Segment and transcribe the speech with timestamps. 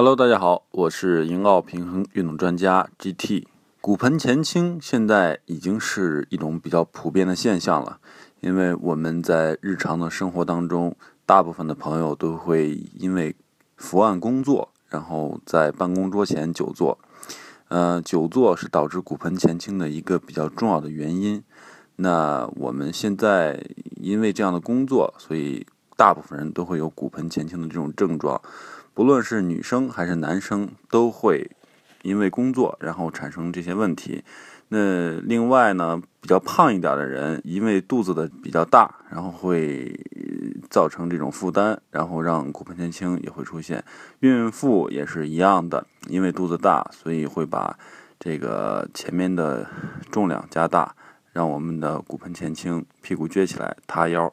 [0.00, 3.46] Hello，大家好，我是银奥平衡运动专家 GT。
[3.82, 7.98] 骨盆前倾现在已经是一种比较普遍的现象了，
[8.40, 13.36] 因为我们在日常的生活当中，大部分的朋友都会因为
[13.76, 16.98] 伏案工作，然后在办公桌前久坐。
[17.68, 21.44] 呃，久坐是导致骨盆前倾的一个比较重要的原因。
[21.96, 23.62] 那我们现在
[23.96, 25.66] 因为这样的工作，所以
[26.00, 28.40] 大部分人都会有骨盆前倾的这种症状。
[28.94, 31.50] 不论是女生还是男生，都会
[32.00, 34.24] 因为工作然后产生这些问题。
[34.68, 39.94] 那另外呢，比较胖一点的人，因为肚子的比较大，然后会
[40.70, 43.84] 造成这种负担，然后让骨盆前倾也会出现。
[44.20, 47.78] 孕妇也是一样的，因为肚子大，所以会把
[48.18, 49.68] 这个前面的
[50.10, 50.94] 重量加大，
[51.34, 54.32] 让我们的骨盆前倾，屁股撅起来塌腰。